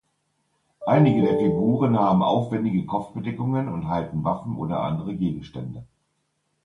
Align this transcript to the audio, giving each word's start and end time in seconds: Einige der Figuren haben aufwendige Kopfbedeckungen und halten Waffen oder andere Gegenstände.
Einige 0.87 1.21
der 1.21 1.37
Figuren 1.37 1.95
haben 1.95 2.23
aufwendige 2.23 2.87
Kopfbedeckungen 2.87 3.67
und 3.67 3.87
halten 3.87 4.23
Waffen 4.23 4.55
oder 4.55 4.79
andere 4.81 5.15
Gegenstände. 5.15 5.85